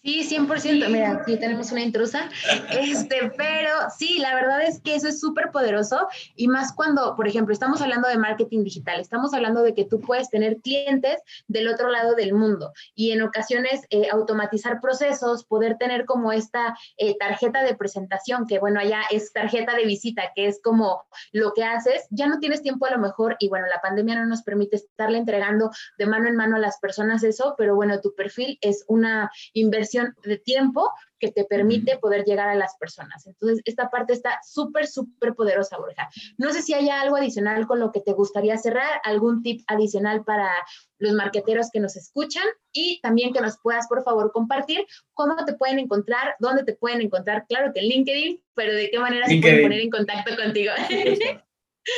Sí, 0.04 0.26
100%. 0.28 0.88
Mira, 0.88 1.12
aquí 1.12 1.37
tenemos 1.37 1.71
una 1.71 1.82
intrusa. 1.82 2.28
Este, 2.73 3.32
pero 3.37 3.71
sí, 3.97 4.18
la 4.18 4.35
verdad 4.35 4.62
es 4.62 4.80
que 4.80 4.97
eso 4.97 5.06
es 5.06 5.21
súper 5.21 5.52
poderoso 5.52 6.09
y 6.35 6.49
más 6.49 6.73
cuando, 6.73 7.14
por 7.14 7.28
ejemplo, 7.28 7.52
estamos 7.52 7.80
hablando 7.80 8.09
de 8.09 8.18
marketing 8.18 8.64
digital, 8.64 8.99
estamos 8.99 9.32
hablando 9.32 9.62
de 9.62 9.75
que 9.75 9.85
tú 9.85 10.00
puedes 10.00 10.28
tener 10.28 10.56
clientes 10.56 11.21
del 11.47 11.68
otro 11.68 11.88
lado 11.88 12.16
del 12.16 12.35
mundo 12.35 12.73
y 12.97 13.12
en 13.12 13.23
ocasiones 13.23 13.82
eh, 13.90 14.09
automatizar 14.11 14.80
procesos, 14.80 15.44
poder 15.44 15.76
tener 15.78 16.04
como 16.04 16.32
esta 16.32 16.76
eh, 16.97 17.16
tarjeta 17.16 17.62
de 17.62 17.76
presentación, 17.76 18.49
que 18.49 18.59
bueno, 18.59 18.80
allá 18.80 19.02
es 19.11 19.32
tarjeta 19.32 19.76
de 19.76 19.85
visita, 19.85 20.32
que 20.35 20.47
es 20.49 20.61
como 20.61 21.04
lo 21.30 21.52
que 21.52 21.62
haces, 21.62 22.06
ya 22.11 22.26
no 22.26 22.40
tienes 22.40 22.62
tiempo 22.62 22.87
a 22.87 22.90
lo 22.90 22.99
mejor 22.99 23.37
y 23.38 23.49
bueno, 23.49 23.66
la 23.68 23.80
pandemia 23.80 24.16
no 24.16 24.26
nos 24.26 24.42
permite 24.42 24.76
estarle 24.76 25.18
entregando 25.18 25.71
de 25.97 26.06
mano 26.06 26.28
en 26.28 26.35
mano 26.35 26.56
a 26.56 26.61
las 26.61 26.80
personas 26.80 27.23
eso, 27.23 27.54
pero 27.56 27.76
bueno, 27.76 28.00
tu 28.00 28.14
perfil 28.16 28.59
es 28.62 28.85
una 28.88 29.30
inversión 29.52 29.91
de 30.25 30.38
tiempo 30.38 30.90
que 31.18 31.30
te 31.30 31.44
permite 31.44 31.99
poder 31.99 32.25
llegar 32.25 32.49
a 32.49 32.56
las 32.56 32.76
personas. 32.76 33.26
Entonces, 33.26 33.61
esta 33.64 33.90
parte 33.90 34.12
está 34.12 34.40
súper, 34.44 34.87
súper 34.87 35.34
poderosa, 35.34 35.78
Borja. 35.78 36.08
No 36.37 36.52
sé 36.52 36.62
si 36.62 36.75
hay 36.75 36.88
algo 36.88 37.16
adicional 37.16 37.66
con 37.66 37.78
lo 37.78 37.92
que 37.92 38.00
te 38.00 38.12
gustaría 38.12 38.56
cerrar, 38.58 39.00
algún 39.04 39.42
tip 39.42 39.62
adicional 39.68 40.25
para 40.25 40.50
los 40.99 41.12
marqueteros 41.12 41.70
que 41.72 41.80
nos 41.80 41.96
escuchan 41.96 42.42
y 42.72 43.00
también 43.02 43.32
que 43.32 43.40
nos 43.40 43.58
puedas, 43.62 43.87
por 43.87 44.02
favor, 44.02 44.32
compartir 44.32 44.84
cómo 45.14 45.37
te 45.44 45.54
pueden 45.54 45.78
encontrar, 45.78 46.34
dónde 46.40 46.64
te 46.64 46.75
pueden 46.75 47.00
encontrar, 47.00 47.46
claro 47.49 47.72
que 47.72 47.80
en 47.80 47.87
LinkedIn, 47.87 48.42
pero 48.54 48.75
de 48.75 48.90
qué 48.90 48.99
manera 48.99 49.26
se 49.26 49.38
pueden 49.40 49.62
poner 49.62 49.80
en 49.80 49.90
contacto 49.90 50.37
contigo. 50.37 50.72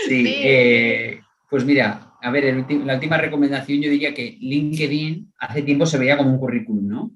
Sí, 0.09 0.25
eh, 0.27 1.21
pues 1.51 1.63
mira, 1.63 2.17
a 2.23 2.31
ver, 2.31 2.67
la 2.87 2.95
última 2.95 3.19
recomendación 3.19 3.83
yo 3.83 3.91
diría 3.91 4.15
que 4.15 4.39
LinkedIn 4.41 5.35
hace 5.39 5.61
tiempo 5.61 5.85
se 5.85 5.99
veía 5.99 6.17
como 6.17 6.31
un 6.31 6.39
currículum, 6.39 6.89
¿no? 6.89 7.11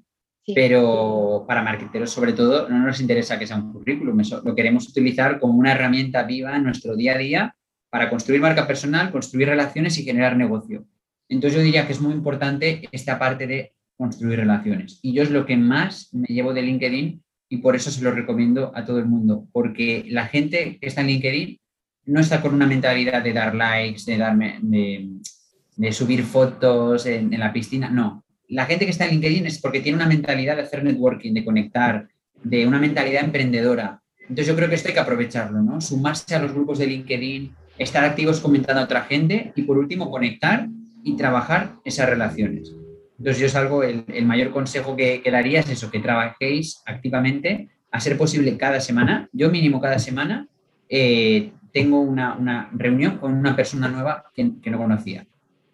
Pero 0.55 1.45
para 1.47 1.61
marketeros, 1.61 2.11
sobre 2.11 2.33
todo, 2.33 2.69
no 2.69 2.79
nos 2.79 2.99
interesa 3.01 3.37
que 3.37 3.47
sea 3.47 3.57
un 3.57 3.73
currículum, 3.73 4.19
eso 4.19 4.41
lo 4.43 4.55
queremos 4.55 4.87
utilizar 4.87 5.39
como 5.39 5.53
una 5.53 5.71
herramienta 5.71 6.23
viva 6.23 6.55
en 6.55 6.63
nuestro 6.63 6.95
día 6.95 7.15
a 7.15 7.17
día 7.17 7.55
para 7.89 8.09
construir 8.09 8.41
marca 8.41 8.67
personal, 8.67 9.11
construir 9.11 9.47
relaciones 9.47 9.97
y 9.97 10.03
generar 10.03 10.37
negocio. 10.37 10.85
Entonces 11.27 11.57
yo 11.57 11.63
diría 11.63 11.85
que 11.85 11.93
es 11.93 12.01
muy 12.01 12.13
importante 12.13 12.87
esta 12.91 13.19
parte 13.19 13.47
de 13.47 13.73
construir 13.97 14.39
relaciones. 14.39 14.99
Y 15.01 15.13
yo 15.13 15.23
es 15.23 15.31
lo 15.31 15.45
que 15.45 15.57
más 15.57 16.13
me 16.13 16.27
llevo 16.27 16.53
de 16.53 16.61
LinkedIn 16.61 17.23
y 17.49 17.57
por 17.57 17.75
eso 17.75 17.91
se 17.91 18.03
lo 18.03 18.11
recomiendo 18.11 18.71
a 18.75 18.85
todo 18.85 18.99
el 18.99 19.05
mundo, 19.05 19.47
porque 19.51 20.05
la 20.09 20.27
gente 20.27 20.77
que 20.79 20.87
está 20.87 21.01
en 21.01 21.07
LinkedIn 21.07 21.59
no 22.05 22.19
está 22.19 22.41
con 22.41 22.53
una 22.53 22.67
mentalidad 22.67 23.23
de 23.23 23.33
dar 23.33 23.55
likes, 23.55 24.03
de, 24.05 24.17
darme, 24.17 24.59
de, 24.61 25.91
subir 25.91 26.23
fotos 26.23 27.05
en 27.05 27.37
la 27.39 27.51
piscina, 27.51 27.89
no 27.89 28.23
la 28.49 28.65
gente 28.65 28.85
que 28.85 28.91
está 28.91 29.05
en 29.05 29.11
LinkedIn 29.11 29.45
es 29.45 29.59
porque 29.59 29.79
tiene 29.79 29.95
una 29.95 30.07
mentalidad 30.07 30.55
de 30.55 30.63
hacer 30.63 30.83
networking, 30.83 31.33
de 31.33 31.45
conectar, 31.45 32.07
de 32.43 32.65
una 32.65 32.79
mentalidad 32.79 33.23
emprendedora. 33.23 34.01
Entonces 34.21 34.47
yo 34.47 34.55
creo 34.55 34.69
que 34.69 34.75
esto 34.75 34.87
hay 34.87 34.95
que 34.95 34.99
aprovecharlo, 34.99 35.61
¿no? 35.61 35.79
Sumarse 35.79 36.35
a 36.35 36.39
los 36.39 36.51
grupos 36.51 36.79
de 36.79 36.87
LinkedIn, 36.87 37.53
estar 37.77 38.03
activos 38.03 38.39
comentando 38.39 38.81
a 38.81 38.85
otra 38.85 39.01
gente 39.03 39.53
y 39.55 39.63
por 39.63 39.77
último 39.77 40.09
conectar 40.09 40.67
y 41.03 41.15
trabajar 41.15 41.75
esas 41.85 42.09
relaciones. 42.09 42.73
Entonces 43.19 43.39
yo 43.39 43.45
es 43.45 43.55
algo, 43.55 43.83
el, 43.83 44.25
mayor 44.25 44.51
consejo 44.51 44.95
que, 44.95 45.21
daría 45.31 45.59
es 45.59 45.69
eso, 45.69 45.91
que 45.91 45.99
trabajéis 45.99 46.81
activamente, 46.85 47.69
a 47.91 47.99
ser 47.99 48.17
posible 48.17 48.57
cada 48.57 48.79
semana, 48.79 49.29
yo 49.31 49.49
mínimo 49.49 49.81
cada 49.81 49.99
semana, 49.99 50.47
eh, 50.89 51.51
tengo 51.71 52.01
una, 52.01 52.69
reunión 52.73 53.17
con 53.17 53.33
una 53.33 53.55
persona 53.55 53.89
nueva 53.89 54.25
que 54.33 54.69
no 54.71 54.77
conocía 54.77 55.25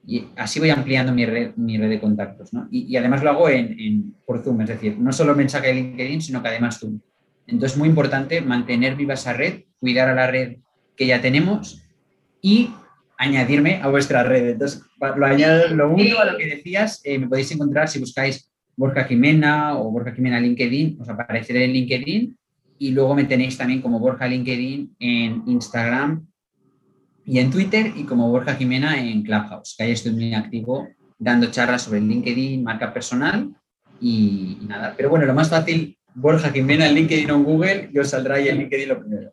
y 0.07 0.27
así 0.35 0.59
voy 0.59 0.69
ampliando 0.69 1.13
mi 1.13 1.25
red, 1.25 1.55
mi 1.55 1.77
red 1.77 1.89
de 1.89 1.99
contactos. 1.99 2.53
¿no? 2.53 2.67
Y, 2.71 2.95
además 2.95 3.23
lo 3.23 3.31
hago 3.31 3.49
en, 3.49 4.15
por 4.25 4.43
Zoom, 4.43 4.61
es 4.61 4.69
decir, 4.69 4.97
no 4.97 5.11
solo 5.11 5.35
mensaje 5.35 5.67
de 5.67 5.73
LinkedIn, 5.73 6.21
sino 6.21 6.41
que 6.41 6.49
además 6.49 6.79
Zoom. 6.79 6.99
Entonces 7.47 7.73
es 7.73 7.77
muy 7.77 7.89
importante 7.89 8.41
mantener 8.41 8.95
viva 8.95 9.13
esa 9.13 9.33
red, 9.33 9.63
cuidar 9.79 10.09
a 10.09 10.15
la 10.15 10.27
red 10.27 10.57
que 10.95 11.07
ya 11.07 11.21
tenemos 11.21 11.83
y 12.41 12.69
añadirme 13.17 13.81
a 13.81 13.87
vuestra 13.87 14.23
red. 14.23 14.49
Entonces, 14.49 14.83
lo 14.99 15.25
añado, 15.25 15.69
lo 15.69 15.91
único 15.91 16.19
a 16.19 16.25
lo 16.25 16.37
que 16.37 16.47
decías, 16.47 17.01
eh, 17.03 17.17
me 17.19 17.27
podéis 17.27 17.51
encontrar 17.51 17.87
si 17.87 17.99
buscáis 17.99 18.51
Borja 18.75 19.05
Jimena 19.05 19.77
o 19.77 19.91
Borja 19.91 20.13
Jimena 20.13 20.39
LinkedIn, 20.39 20.97
os 20.99 21.09
apareceré 21.09 21.65
en 21.65 21.73
LinkedIn 21.73 22.37
y 22.77 22.91
luego 22.91 23.15
me 23.15 23.23
tenéis 23.23 23.57
también 23.57 23.81
como 23.81 23.99
Borja 23.99 24.27
LinkedIn 24.27 24.95
en 24.99 25.43
Instagram 25.47 26.25
y 27.25 27.39
en 27.39 27.49
Twitter 27.49 27.91
y 27.95 28.03
como 28.03 28.29
Borja 28.29 28.55
Jimena 28.55 28.99
en 28.99 29.23
Clubhouse, 29.23 29.75
que 29.77 29.83
ahí 29.83 29.91
estoy 29.91 30.11
muy 30.13 30.33
activo 30.33 30.87
dando 31.17 31.49
charlas 31.49 31.83
sobre 31.83 32.01
LinkedIn, 32.01 32.63
marca 32.63 32.93
personal 32.93 33.49
y, 33.99 34.57
nada. 34.67 34.93
Pero 34.95 35.09
bueno, 35.09 35.25
lo 35.25 35.33
más 35.33 35.49
fácil, 35.49 35.97
Borja 36.13 36.51
Jimena 36.51 36.87
en 36.87 36.95
LinkedIn 36.95 37.31
o 37.31 37.35
en 37.35 37.43
Google, 37.43 37.89
yo 37.93 38.03
saldrá 38.03 38.35
ahí 38.35 38.49
en 38.49 38.59
LinkedIn 38.59 38.89
lo 38.89 38.99
primero. 38.99 39.31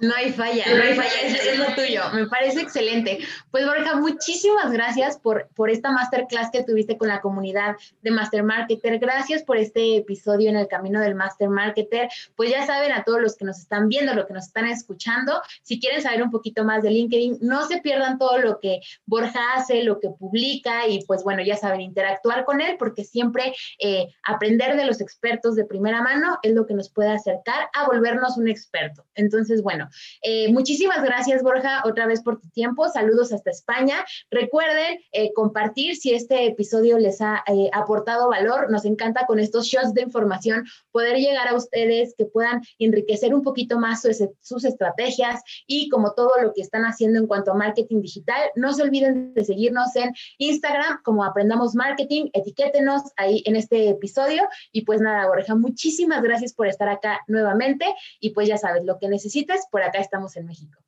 No 0.00 0.14
hay 0.14 0.32
falla, 0.32 0.64
no 0.74 0.82
hay 0.82 0.94
falla, 0.94 1.20
es, 1.24 1.58
lo 1.58 1.74
tuyo. 1.74 2.02
Me 2.12 2.26
parece 2.26 2.60
excelente. 2.60 3.18
Pues 3.50 3.64
Borja, 3.64 3.96
muchísimas 3.96 4.70
gracias 4.70 5.18
por, 5.18 5.48
por 5.54 5.70
esta 5.70 5.92
masterclass 5.92 6.50
que 6.50 6.62
tuviste 6.62 6.98
con 6.98 7.08
la 7.08 7.20
comunidad 7.20 7.76
de 8.02 8.10
Master 8.10 8.42
Marketer. 8.42 8.98
Gracias 8.98 9.42
por 9.42 9.56
este 9.56 9.96
episodio 9.96 10.50
en 10.50 10.56
el 10.56 10.68
camino 10.68 11.00
del 11.00 11.14
Master 11.14 11.48
Marketer. 11.48 12.08
Pues 12.36 12.50
ya 12.50 12.66
saben 12.66 12.92
a 12.92 13.04
todos 13.04 13.20
los 13.20 13.36
que 13.36 13.44
nos 13.44 13.58
están 13.58 13.88
viendo, 13.88 14.14
los 14.14 14.26
que 14.26 14.34
nos 14.34 14.46
están 14.46 14.66
escuchando, 14.66 15.40
si 15.62 15.80
quieren 15.80 16.02
saber 16.02 16.22
un 16.22 16.30
poquito 16.30 16.64
más 16.64 16.82
de 16.82 16.90
LinkedIn, 16.90 17.38
no 17.40 17.66
se 17.66 17.80
pierdan 17.80 18.18
todo 18.18 18.38
lo 18.38 18.60
que 18.60 18.80
Borja 19.06 19.54
hace, 19.54 19.84
lo 19.84 20.00
que 20.00 20.10
publica 20.10 20.86
y 20.86 21.04
pues 21.06 21.22
bueno, 21.24 21.42
ya 21.42 21.56
saben, 21.56 21.80
interactuar 21.80 22.44
con 22.44 22.60
él 22.60 22.76
porque 22.78 23.04
siempre 23.04 23.54
eh, 23.78 24.08
aprender 24.22 24.76
de 24.76 24.84
los 24.84 25.00
expertos 25.00 25.56
de 25.56 25.64
primera 25.64 26.02
mano 26.02 26.38
es 26.42 26.52
lo 26.52 26.66
que 26.66 26.74
nos 26.74 26.90
puede 26.90 27.10
acercar 27.10 27.68
a 27.72 27.86
volvernos 27.86 28.36
un 28.36 28.48
experto. 28.48 29.04
Entonces, 29.14 29.53
bueno, 29.62 29.88
eh, 30.22 30.52
muchísimas 30.52 31.02
gracias, 31.02 31.42
Borja, 31.42 31.82
otra 31.84 32.06
vez 32.06 32.22
por 32.22 32.40
tu 32.40 32.48
tiempo. 32.48 32.88
Saludos 32.88 33.32
hasta 33.32 33.50
España. 33.50 34.04
Recuerden 34.30 34.98
eh, 35.12 35.32
compartir 35.34 35.96
si 35.96 36.14
este 36.14 36.46
episodio 36.46 36.98
les 36.98 37.20
ha 37.20 37.44
eh, 37.46 37.68
aportado 37.72 38.28
valor. 38.28 38.70
Nos 38.70 38.84
encanta 38.84 39.26
con 39.26 39.38
estos 39.38 39.66
shots 39.66 39.94
de 39.94 40.02
información 40.02 40.64
poder 40.90 41.16
llegar 41.18 41.48
a 41.48 41.54
ustedes 41.54 42.14
que 42.16 42.24
puedan 42.26 42.62
enriquecer 42.78 43.34
un 43.34 43.42
poquito 43.42 43.78
más 43.78 44.02
sus, 44.02 44.64
estrategias 44.64 45.42
y 45.66 45.88
como 45.88 46.14
todo 46.14 46.30
lo 46.40 46.52
que 46.52 46.62
están 46.62 46.84
haciendo 46.84 47.18
en 47.18 47.26
cuanto 47.26 47.52
a 47.52 47.54
marketing 47.54 48.00
digital. 48.00 48.50
No 48.54 48.72
se 48.72 48.82
olviden 48.82 49.34
de 49.34 49.44
seguirnos 49.44 49.94
en 49.96 50.12
Instagram 50.38 51.02
como 51.02 51.24
Aprendamos 51.24 51.74
Marketing. 51.74 52.30
Etiquétenos 52.32 53.02
ahí 53.16 53.42
en 53.46 53.56
este 53.56 53.90
episodio. 53.90 54.48
Y 54.72 54.82
pues 54.82 55.00
nada, 55.00 55.26
Borja, 55.26 55.54
muchísimas 55.54 56.22
gracias 56.22 56.54
por 56.54 56.66
estar 56.66 56.88
acá 56.88 57.20
nuevamente. 57.26 57.86
Y 58.20 58.30
pues 58.30 58.48
ya 58.48 58.56
sabes, 58.56 58.84
lo 58.84 58.98
que 58.98 59.08
necesitas 59.08 59.33
por 59.70 59.82
acá 59.82 59.98
estamos 59.98 60.36
en 60.36 60.46
México. 60.46 60.78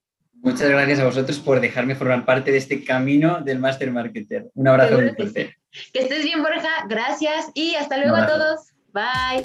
Muchas 0.43 0.69
gracias 0.69 1.00
a 1.00 1.05
vosotros 1.05 1.38
por 1.38 1.61
dejarme 1.61 1.95
formar 1.95 2.25
parte 2.25 2.53
de 2.53 2.59
este 2.59 2.85
camino 2.85 3.41
del 3.41 3.59
Master 3.59 3.91
Marketer. 3.91 4.50
Un 4.55 4.69
abrazo 4.69 5.00
muy 5.00 5.11
fuerte. 5.11 5.57
Que 5.93 6.00
estés 6.00 6.23
bien, 6.23 6.43
Borja. 6.43 6.87
Gracias 6.88 7.47
y 7.55 7.75
hasta 7.75 7.97
luego 7.97 8.17
a 8.17 8.26
todos. 8.26 8.61
Bye. 8.93 9.43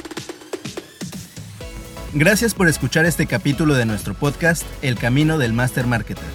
Gracias 2.14 2.54
por 2.54 2.68
escuchar 2.68 3.06
este 3.06 3.26
capítulo 3.26 3.74
de 3.74 3.86
nuestro 3.86 4.14
podcast 4.14 4.64
El 4.82 4.98
Camino 4.98 5.38
del 5.38 5.54
Master 5.54 5.88
Marketer. 5.88 6.26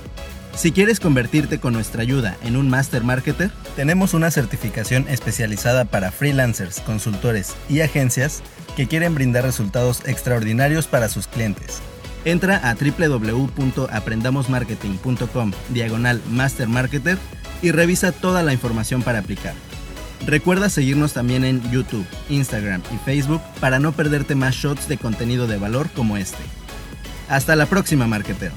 Si 0.55 0.73
quieres 0.73 1.01
convertirte 1.01 1.61
con 1.61 1.75
nuestra 1.75 2.01
ayuda 2.01 2.37
en 2.43 2.57
un 2.57 2.71
Master 2.71 3.05
Marketer, 3.05 3.51
tenemos 3.77 4.15
una 4.15 4.31
certificación 4.31 5.07
especializada 5.09 5.85
para 5.85 6.11
freelancers, 6.11 6.81
consultores 6.81 7.55
y 7.69 7.83
agencias 7.83 8.43
que 8.75 8.89
quieren 8.89 9.15
brindar 9.15 9.45
resultados 9.45 10.03
extraordinarios 10.09 10.87
para 10.87 11.11
sus 11.11 11.29
clientes. 11.29 11.83
Entra 12.27 12.61
a 12.69 12.75
www.aprendamosmarketing.com 12.75 15.53
diagonal 15.69 16.21
Master 16.29 16.69
Marketer 16.69 17.17
y 17.63 17.71
revisa 17.71 18.13
toda 18.13 18.43
la 18.43 18.53
información 18.53 19.03
para 19.03 19.21
aplicar. 19.21 19.55
Recuerda 20.27 20.69
seguirnos 20.69 21.13
también 21.13 21.45
en 21.45 21.63
YouTube, 21.71 22.05
Instagram 22.29 22.83
y 22.93 22.97
Facebook 23.05 23.41
para 23.61 23.79
no 23.79 23.93
perderte 23.93 24.35
más 24.35 24.57
shots 24.57 24.89
de 24.89 24.99
contenido 24.99 25.47
de 25.47 25.57
valor 25.57 25.89
como 25.95 26.17
este. 26.17 26.43
Hasta 27.29 27.55
la 27.55 27.67
próxima, 27.67 28.09
marketero. 28.09 28.55